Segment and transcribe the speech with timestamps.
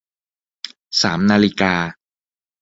[1.01, 1.73] สามนาฬิกา